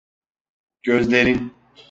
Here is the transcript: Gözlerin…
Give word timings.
Gözlerin… 0.83 1.51